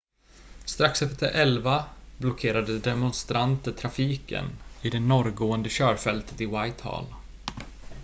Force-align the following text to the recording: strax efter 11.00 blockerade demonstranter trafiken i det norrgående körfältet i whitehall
strax 0.65 1.01
efter 1.01 1.31
11.00 1.33 1.83
blockerade 2.17 2.79
demonstranter 2.79 3.71
trafiken 3.71 4.45
i 4.81 4.89
det 4.89 4.99
norrgående 4.99 5.69
körfältet 5.69 6.41
i 6.41 6.45
whitehall 6.45 7.05